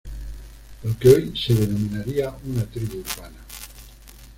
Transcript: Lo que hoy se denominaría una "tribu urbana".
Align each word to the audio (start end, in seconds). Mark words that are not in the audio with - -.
Lo 0.83 0.97
que 0.97 1.09
hoy 1.09 1.37
se 1.37 1.53
denominaría 1.53 2.33
una 2.51 2.65
"tribu 2.65 3.01
urbana". 3.01 3.37